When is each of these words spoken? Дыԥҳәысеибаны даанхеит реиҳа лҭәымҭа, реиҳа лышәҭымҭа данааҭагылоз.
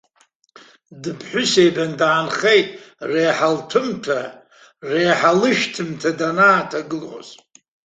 Дыԥҳәысеибаны 1.01 1.95
даанхеит 1.99 2.67
реиҳа 3.09 3.49
лҭәымҭа, 3.55 4.19
реиҳа 4.91 5.31
лышәҭымҭа 5.41 6.09
данааҭагылоз. 6.19 7.29